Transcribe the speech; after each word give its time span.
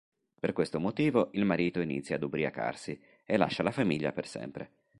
Per 0.39 0.51
questo 0.51 0.79
motivo 0.79 1.29
il 1.33 1.45
marito 1.45 1.79
inizia 1.79 2.15
ad 2.15 2.23
ubriacarsi 2.23 2.99
e 3.23 3.37
lascia 3.37 3.61
la 3.61 3.69
famiglia 3.69 4.11
per 4.11 4.25
sempre. 4.25 4.71